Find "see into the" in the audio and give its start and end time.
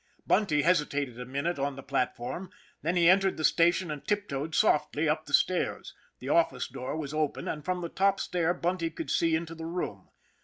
9.11-9.67